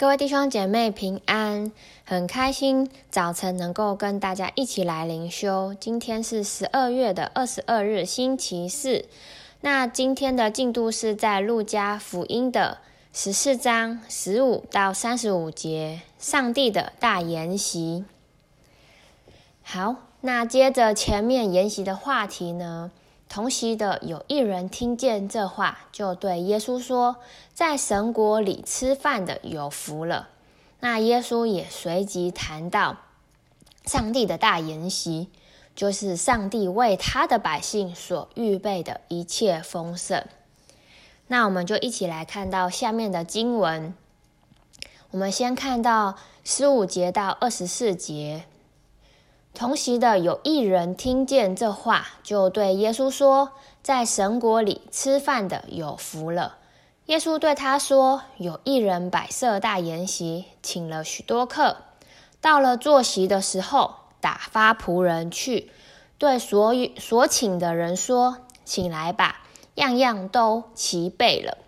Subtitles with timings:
[0.00, 1.70] 各位弟兄姐妹平安，
[2.06, 5.76] 很开心早晨能够跟大家一起来灵修。
[5.78, 9.04] 今天是十二月的二十二日，星期四。
[9.60, 12.78] 那今天的进度是在路加福音的
[13.12, 18.06] 十四章十五到三十五节，上帝的大筵席。
[19.62, 22.90] 好，那接着前面筵席的话题呢，
[23.30, 27.18] 同席的有一人听见这话，就对耶稣说
[27.54, 30.30] ：“在神国里吃饭的有福了。”
[30.80, 32.96] 那耶稣也随即谈到
[33.86, 35.28] 上帝的大筵席，
[35.76, 40.24] 就是上帝为他的百姓所预备的一切丰盛。
[41.28, 43.94] 那我们就一起来看到下面的经文。
[45.12, 48.46] 我们先看到十五节到二十四节。
[49.52, 53.50] 同席的有一人听见这话，就对耶稣说
[53.82, 56.56] ：“在神国里吃饭的有福了。”
[57.06, 61.76] 耶稣对他说：“有一人摆设大筵席，请了许多客。
[62.40, 65.70] 到了坐席的时候，打发仆人去，
[66.16, 69.40] 对所所请的人说：‘请来吧，
[69.74, 71.58] 样样都齐备了。’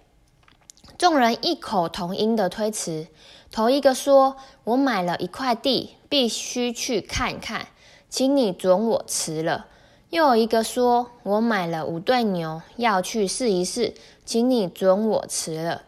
[0.96, 3.08] 众人异口同音的推辞。
[3.52, 7.68] 头一个说：‘我买了一块地，必须去看看。’”
[8.10, 9.66] 请你准我辞了。
[10.10, 13.94] 又有一个说：“我买了五对牛，要去试一试，
[14.26, 15.82] 请你准我辞了。”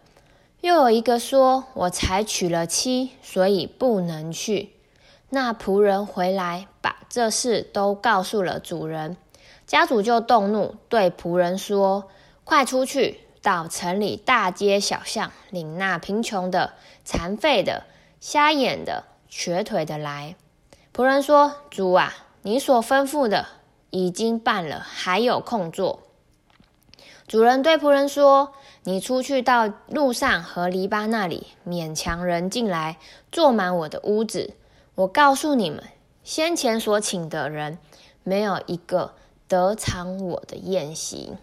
[0.62, 4.70] 又有一个说：“我才娶了妻，所以不能去。”
[5.28, 9.18] 那仆人回来，把这事都告诉了主人。
[9.66, 12.08] 家主就动怒，对仆人说
[12.44, 16.72] ：“快出去，到城里大街小巷，领那贫穷的、
[17.04, 17.84] 残废的、
[18.18, 20.34] 瞎眼的、瘸腿的来。”
[20.96, 23.46] 仆人说：“主啊，你所吩咐的
[23.90, 26.00] 已经办了，还有空座。”
[27.28, 32.96] 主人对仆人说：“你出去到路上和篱笆那里，勉强人进来，
[33.30, 34.54] 坐满我的屋子。
[34.94, 35.84] 我告诉你们，
[36.22, 37.78] 先前所请的人，
[38.22, 39.14] 没有一个
[39.46, 41.34] 得尝我的宴席。”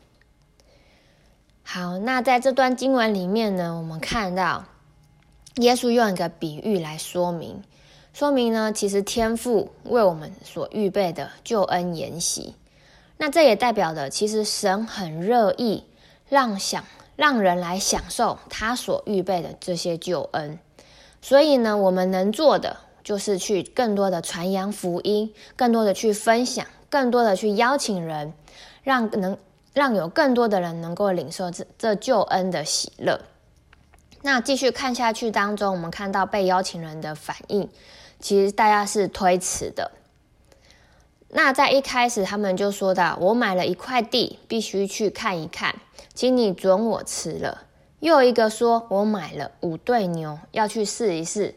[1.74, 4.66] 好，那在这段经文里面呢，我们看到
[5.56, 7.64] 耶稣用一个比喻来说明。
[8.12, 12.56] 说明呢，其实天父为我们所预备的救恩筵席，
[13.16, 15.86] 那这也代表的，其实神很乐意
[16.28, 16.84] 让享
[17.16, 20.59] 让人来享受他所预备的这些救恩。
[21.22, 28.34] 所以呢，我们能做的就是去更多的传扬福音，更多的去分享，更多的去邀请人，
[28.84, 29.38] 让能
[29.74, 33.22] 让有更多的人能够领受这这救恩的喜乐。
[34.22, 37.70] 那继续看下去当中，我们看到被邀请人的反应。
[38.20, 39.92] 其实大家是推辞的。
[41.30, 45.76] 那在一开始，他们就说到：“我买了一块地，必须去看一看，
[46.14, 47.64] 请你准我辞了。”
[48.02, 51.56] 又一个说：“我买了五对牛，要去试一试，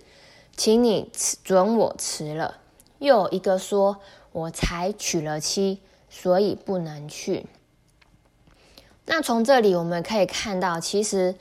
[0.56, 1.10] 请你
[1.42, 2.58] 准我辞了。”
[2.98, 3.98] 又一个说
[4.32, 7.46] ：“我才娶了妻，所以不能去。”
[9.06, 11.34] 那从这里我们可以看到，其实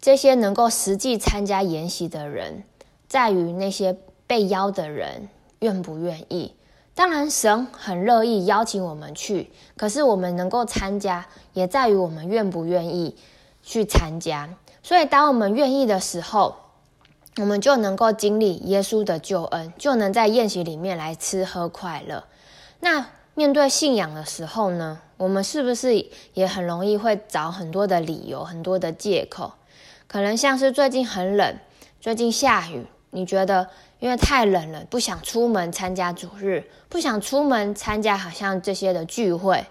[0.00, 2.64] 这些能够实际参加筵席的人，
[3.08, 3.96] 在于那些。
[4.28, 6.52] 被邀的人愿不愿意？
[6.94, 13.16] 当然，神很乐意邀请我们去，可是我们能够参加，也在于我们愿不愿意
[13.62, 14.50] 去参加。
[14.82, 16.56] 所以，当我们愿意的时候，
[17.38, 22.24] 我们就能够经历耶稣的救恩，就能在宴席里面来吃喝快乐。
[22.80, 23.06] 那
[23.38, 24.98] 面对信仰的时候呢？
[25.16, 26.04] 我们是不是
[26.34, 29.52] 也很容易会找很多的理由、很多的借口？
[30.08, 31.56] 可能像是最近很冷，
[32.00, 33.68] 最近下雨，你觉得？
[34.00, 39.64] 因为太冷了，不想出门参加主日，不想出门参加好像这些的聚会，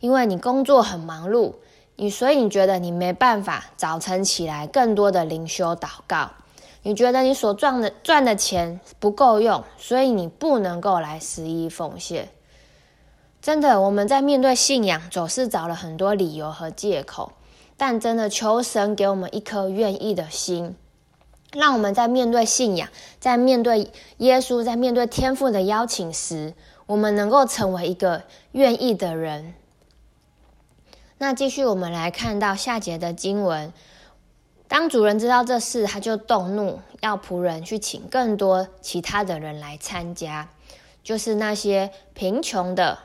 [0.00, 1.52] 因为你工作很忙碌，
[1.94, 6.28] 你所以你觉得你没办法早晨起来更多的灵修祷告，
[6.82, 12.28] 你觉得你所赚的赚的钱不够用，所以你不能够来十一奉献。
[13.42, 17.32] 真的，我们在面对信仰，总是找了很多理由和借口，
[17.76, 20.76] 但真的求神给我们一颗愿意的心。
[21.52, 26.54] 让我们在面对信仰，在面对耶稣，在面对天父的邀请时，
[26.86, 28.22] 我们能够成为一个
[28.52, 29.54] 愿意的人。
[31.18, 33.72] 那继续，我们来看到下节的经文。
[34.68, 40.48] 当主人知道这事，他就动怒，要仆人去请更多其他的人来参加，
[41.02, 42.98] 就是那些贫穷的、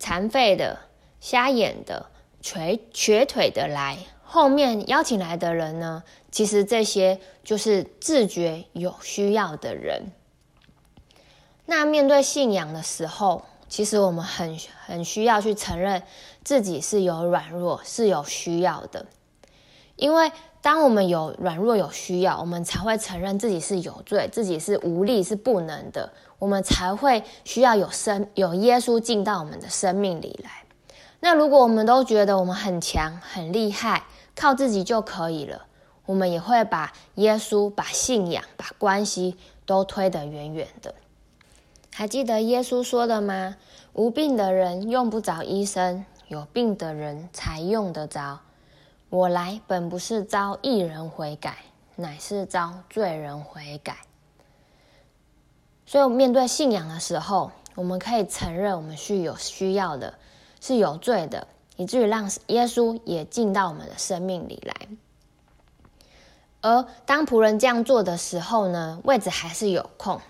[0.00, 0.76] 残废的、
[1.20, 2.06] 瞎眼的、
[2.40, 3.98] 瘸瘸腿的来。
[4.24, 6.02] 后面邀请来的人呢，
[6.32, 10.10] 其实这些就是自觉有需要的人。
[11.66, 16.02] 那面对信仰的时候，其实我们很很需要去承认
[16.42, 19.06] 自己是有软弱、是有需要的。
[20.00, 20.32] 因为
[20.62, 30.64] 当我们有软弱、有需要，我们才会承认自己是有罪，自己是无力、是不能的，我们才会需要有生、有耶稣进到我们的生命里来。
[31.20, 34.04] 那如果我们都觉得我们很强、很厉害，
[34.34, 35.66] 靠自己就可以了，
[36.06, 39.36] 我们也会把耶稣、把信仰、把关系
[39.66, 40.94] 都推得远远的。
[41.92, 43.56] 还记得耶稣说的吗？
[43.92, 48.40] 无病的人用不着医生，有病的人才用得着。
[49.10, 51.58] 我来本不是招义人悔改，
[51.96, 53.98] 乃是招罪人悔改。
[55.84, 60.14] 所以，面对信仰的时候，我们可以承认我们是有需要的。
[60.62, 61.46] 是有罪的，
[61.76, 64.74] 以至于让耶稣也进到我们的生命里来。
[66.60, 70.20] 而当仆人这样做的时候呢，位置还是有空，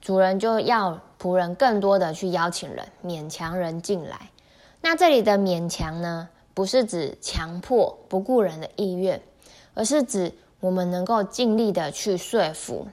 [0.00, 4.30] 主人就要仆人更多的去邀请人，勉强人进来。
[4.80, 9.20] 那这里的勉强呢，不是指强迫不顾人的意愿，
[9.74, 12.88] 而是指我们能够尽力的去说服。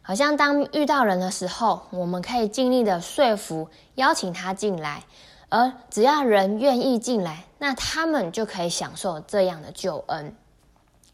[0.00, 5.04] 好像当遇到人的时候，我们可以尽力的说服，邀请他进来。
[5.50, 10.34] 而只要人愿意进来，那他们就可以享受这样的救恩。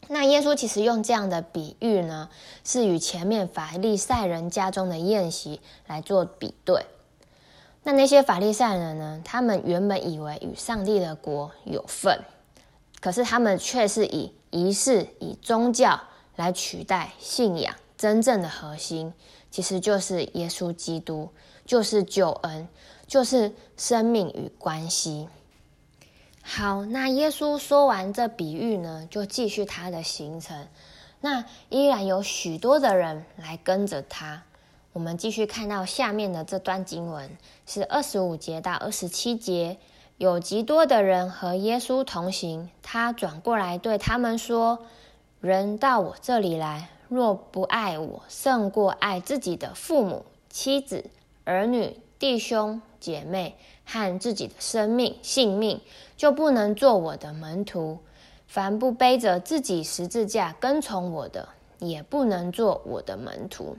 [0.07, 2.29] 那耶稣其实用这样的比喻呢，
[2.63, 6.85] 是与前面法利赛人家中的宴席来做比对。
[7.83, 12.23] 那那些法利赛人呢，他们原本以为与上帝的国有份，
[12.99, 15.99] 可是他们却是以仪式、以宗教
[16.35, 17.75] 来取代信仰。
[17.97, 19.13] 真正的核心，
[19.49, 21.29] 其实就是耶稣基督，
[21.65, 22.67] 就是救恩。
[23.07, 25.27] 就是生命与关系。
[26.41, 30.65] 好，那耶稣说完这比喻呢，就继续他的行程。
[31.19, 34.41] 那依然有许多的人来跟着他。
[34.93, 37.29] 我们继续看到下面的这段经文，
[37.65, 39.77] 是二十五节到二十七节，
[40.17, 42.69] 有极多的人和耶稣同行。
[42.83, 44.79] 他转过来对他们说
[45.39, 51.05] ：“人到我这里来，若不爱我胜过爱自己的父母、妻子、
[51.45, 55.81] 儿女、弟兄。”姐妹和自己的生命性命，
[56.15, 57.97] 就不能做我的门徒。
[58.45, 61.49] 凡不背着自己十字架跟从我的，
[61.79, 63.75] 也不能做我的门徒。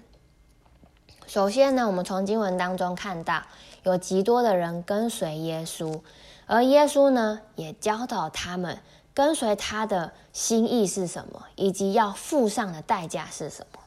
[1.33, 3.43] 首先呢，我们从经文当中看到，
[3.85, 6.03] 有极多的人跟随耶稣，
[6.45, 8.77] 而耶稣呢，也教导他们
[9.15, 13.81] 跟随他的心意是什么，以及要付上的代价是什么。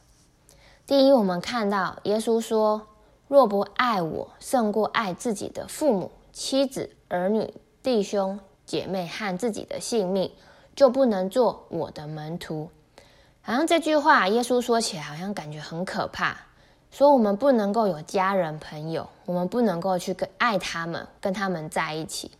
[0.88, 2.88] 第一，我们看到耶稣说。
[3.28, 10.32] 若不爱我胜过爱自己的父母、妻子、儿女、弟兄、姐妹和自己的性命，
[10.74, 12.70] 就不能做我的门徒。
[13.42, 16.45] 好像这句话，耶稣说起来好像感觉很可怕，
[16.96, 22.30] 说我们不能够有家人朋友，我们不能够去跟爱他们，跟他们在一起，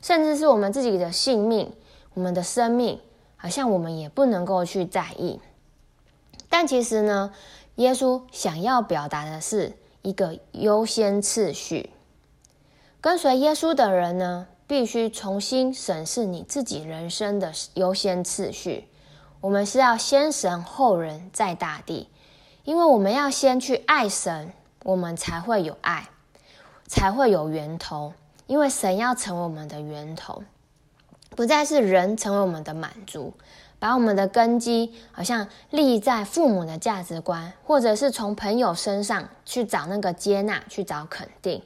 [0.00, 1.70] 甚至是我们自己的性命、
[2.14, 2.98] 我们的生命，
[3.36, 5.38] 好像我们也不能够去在意。
[6.48, 7.34] 但其实呢，
[7.74, 9.74] 耶稣想要表达的是。
[10.02, 11.90] 一个优先次序，
[13.00, 18.88] 跟随耶稣的人呢，必须重新审视你自己人生的优先次序。
[19.40, 22.08] 我们是要先神后人，再大地，
[22.68, 24.52] 因为我们要先去爱神，
[24.84, 26.06] 我们才会有爱，
[26.86, 28.12] 才会有源头。
[28.46, 30.42] 因为神要成为我们的源头，
[31.30, 33.32] 不再是人成为我们的满足。
[33.78, 41.62] 把我们的根基好像立在父母的价值观，或者是从朋友身上去找那个接纳，去找肯定。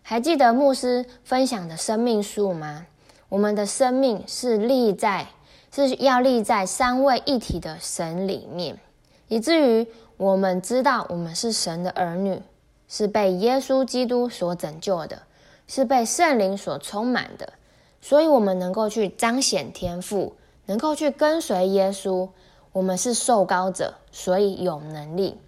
[0.00, 2.86] 还记得牧师分享的生命树吗？
[3.28, 5.26] 我们的生命是立在，
[5.72, 8.78] 是要立在三位一体的神里面，
[9.26, 12.42] 以至于我们知道我们是神的儿女，
[12.88, 15.22] 是被耶稣基督所拯救的，
[15.66, 17.52] 是被圣灵所充满的，
[18.00, 20.36] 所以我们能够去彰显天赋。
[20.68, 22.28] 能够去跟随耶稣，
[22.72, 25.38] 我们是受膏者，所以有能力，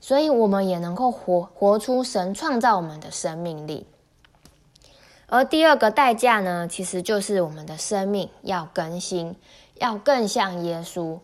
[0.00, 3.84] 所以我们也能够活活出神创造我们的生命力。
[5.26, 9.34] 而第二个代价呢，其实就是我们的生命要更新，
[9.74, 11.18] 要更像耶稣，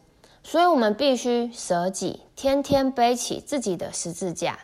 [0.48, 4.60] 所以我们必须舍己，天天背起自己的十字架，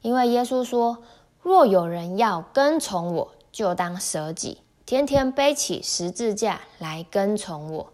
[0.00, 1.02] 因为耶稣说
[1.42, 7.92] ：“若有人要跟从我，就当舍己，天天背起十字架来跟从我。”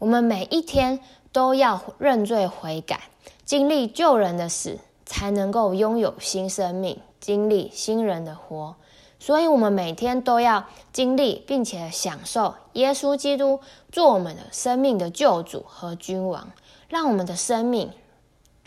[0.00, 1.00] 我们每一天
[1.32, 3.10] 都要认罪悔改，
[3.44, 8.74] 经历救人的死，才能够拥有新生命，经历新人的活。
[9.18, 13.60] 所以，我们每天都要经历，并且享受耶稣基督
[13.92, 16.50] 做我们的生命的救主和君王，
[16.90, 17.90] 让我们的生命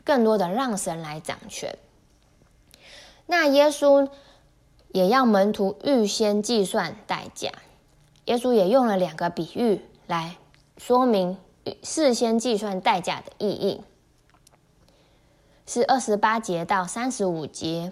[0.03, 1.77] 更多的让神来掌权。
[3.27, 4.09] 那耶稣
[4.87, 7.51] 也要门徒预先计算代价，
[8.25, 10.37] 耶稣也用了两个比喻来。
[10.77, 11.37] 说明
[11.83, 13.83] 事先计算代价的意义，
[15.67, 17.91] 是二十八节到三十五节。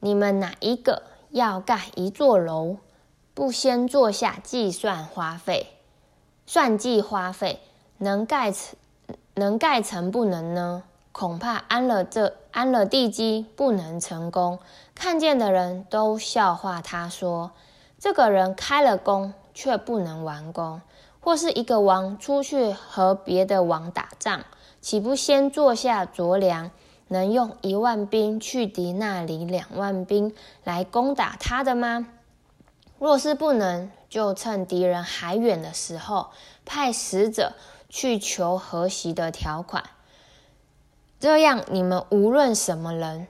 [0.00, 2.78] 你们哪一个要盖一座楼，
[3.32, 5.68] 不先坐下计算花费，
[6.46, 7.60] 算计花费，
[7.98, 8.76] 能盖成
[9.34, 10.82] 能盖成不能呢？
[11.12, 14.58] 恐怕安了这安了地基不能成功，
[14.96, 17.52] 看见的人都笑话他说
[18.00, 20.80] ：“这个人开了工却不能完工。”
[21.20, 24.44] 或是一个王出去和别的王打仗，
[24.80, 26.70] 岂不先坐下酌量，
[27.08, 32.08] 能用一万兵去敌那里两万兵来攻打他的吗？
[32.98, 36.28] 若是不能，就趁敌人还远的时候，
[36.66, 37.52] 派使者
[37.94, 39.84] 去求和息的条款。
[41.20, 43.28] 这样，你们无论什么人，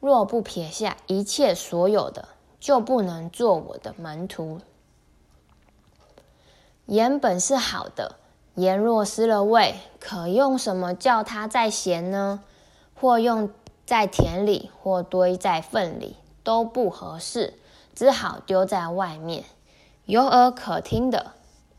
[0.00, 2.26] 若不撇下一切所有的，
[2.58, 4.62] 就不能做我的门徒。
[6.86, 8.16] 盐本是好的，
[8.56, 12.42] 盐若失了味，可用什么叫它再咸呢？
[12.96, 13.48] 或用
[13.86, 17.54] 在田里，或堆在粪里，都不合适，
[17.94, 19.44] 只好丢在外面。
[20.04, 21.34] 有耳可听的，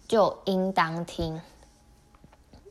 [0.08, 1.42] 就应当听。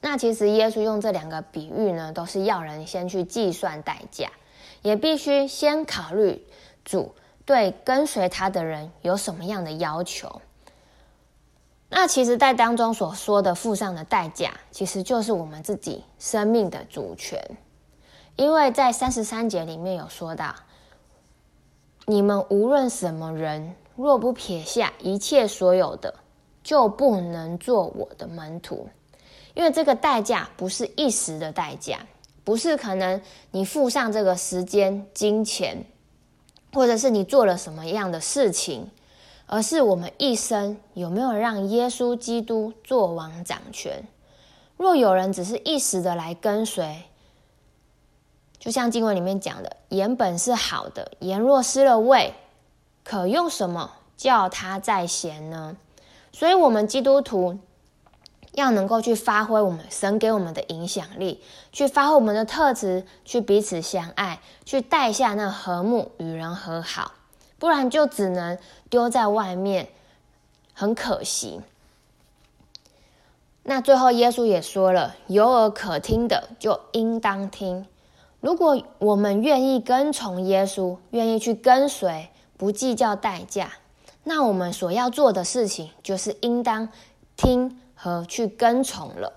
[0.00, 4.30] 那其实耶稣用这两个比喻呢，都是要人先去计算代价，
[4.82, 6.46] 也必须先考虑
[6.84, 7.14] 主
[7.44, 10.40] 对跟随他的人有什么样的要求。
[11.90, 17.58] 那其实，在当中所说的付上的代价，其实就是我们自己生命的主权，
[18.36, 20.54] 因为在三十三节里面有说到，
[22.06, 26.14] 你们无论什么人，若不撇下一切所有的，
[26.62, 28.88] 就不能做我的门徒。
[29.54, 31.98] 因为这个代价不是一时的代价，
[32.44, 35.84] 不是可能你付上这个时间、金钱，
[36.72, 38.88] 或者是你做了什么样的事情，
[39.46, 44.06] 而是我们一生有没有让耶稣基督做王掌权。
[44.76, 47.02] 若有人只是一时的来跟随，
[48.58, 52.32] 就像经文里面讲的，盐本是好的，盐若失了味，
[53.02, 55.76] 可用什么叫它再咸呢？
[56.32, 57.58] 所以，我们基督徒。
[58.52, 61.42] 要能够去发挥我们神给我们的影响力，
[61.72, 67.12] 去发挥我们的特质，去彼此相爱，去带下那和睦与人和好，
[67.58, 69.88] 不然就只能丢在外面，
[70.74, 71.60] 很可惜。
[73.62, 77.86] 那最后耶稣也说了：“有耳可听的就应当听。”
[78.40, 83.74] 如果我们愿意跟从耶稣，愿意去跟随，不计较代价，
[84.24, 86.88] 那我们所要做的事情就是应当
[87.40, 87.76] 听。
[88.02, 89.34] 和去跟从了。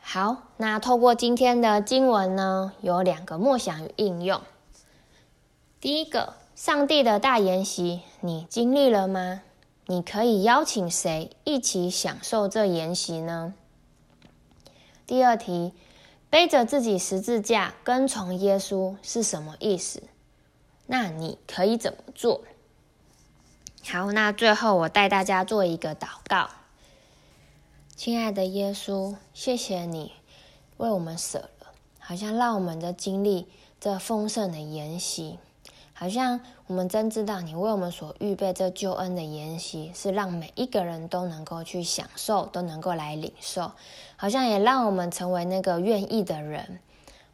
[0.00, 4.40] 好，那透过今天的经文呢，有两个默想与应用。
[5.78, 9.42] 第一个，上帝的大筵席，你经历了吗？
[9.84, 13.52] 你可以邀请谁一起享受这筵席呢？
[15.06, 15.74] 第二题，
[16.30, 20.02] 背着自己十字架跟从耶稣是什么意思？
[20.86, 22.40] 那你可以怎么做？
[23.88, 26.50] 好，那最后我带大家做一个祷告。
[27.94, 30.12] 亲爱的耶稣，谢谢你
[30.76, 31.68] 为我们舍了，
[32.00, 33.46] 好像让我们的经历
[33.78, 35.38] 这丰盛的筵席，
[35.94, 43.70] 好像我们真知道你为我们所预备这救恩的筵席，是让每一个人都能够去享受，都能够来领受，
[44.16, 46.80] 好像也让我们成为那个愿意的人，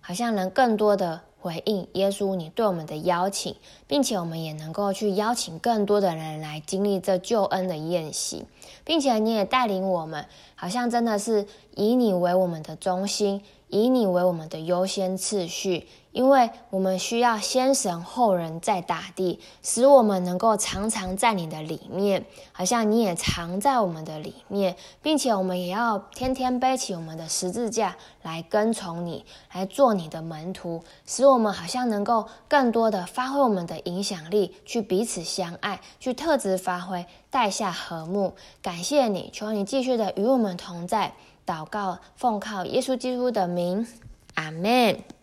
[0.02, 1.22] 好像能更多的。
[1.42, 3.56] 回应耶稣你对我们的邀请，
[3.88, 8.44] 并且我们也能够去邀请更多的人来经历这救恩的宴席，
[8.84, 11.44] 并且你也带领我们，好像真的是
[11.74, 15.88] 以你为我们的中心，以你为我们的优先次序。
[16.12, 38.34] 因为我们需要先神后人，在大地，使我们能够常常在你的里面，好像你也常在我们的里面，并且我们也要天天背起我们的十字架来跟从你，来做你的门徒，使我们好像能够更多的发挥我们的影响力，去彼此相爱，去特质发挥，带下和睦。
[38.60, 41.14] 感谢你，求你继续的与我们同在。
[41.46, 43.86] 祷告，奉靠耶稣基督的名，
[44.34, 45.21] 阿门。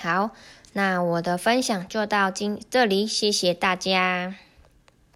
[0.00, 0.30] 好，
[0.72, 4.34] 那我的分享就到今这里，谢谢大家。